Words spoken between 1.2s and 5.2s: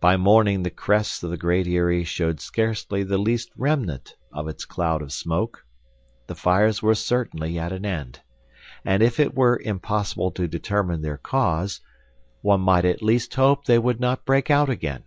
of the Great Eyrie showed scarcely the least remnant of its cloud of